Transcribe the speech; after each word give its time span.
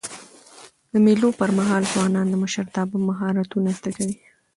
د 0.91 0.93
مېلو 1.05 1.29
پر 1.39 1.49
مهال 1.57 1.83
ځوانان 1.93 2.25
د 2.29 2.35
مشرتابه 2.43 2.97
مهارتونه 3.07 3.69
زده 3.77 3.91
کوي. 3.97 4.15